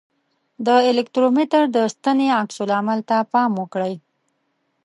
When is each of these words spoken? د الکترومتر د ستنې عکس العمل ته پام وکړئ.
د 0.65 0.67
الکترومتر 0.91 1.63
د 1.75 1.77
ستنې 1.93 2.27
عکس 2.39 2.57
العمل 2.65 2.99
ته 3.09 3.17
پام 3.31 3.51
وکړئ. 3.61 3.93